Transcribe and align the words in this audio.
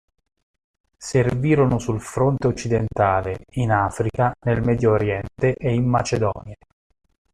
Servirono 0.97 1.77
sul 1.77 2.01
fronte 2.01 2.47
occidentale, 2.47 3.43
in 3.57 3.69
Africa, 3.69 4.33
nel 4.45 4.63
Medio 4.63 4.93
Oriente 4.93 5.53
e 5.55 5.75
in 5.75 5.85
Macedonia. 5.87 6.55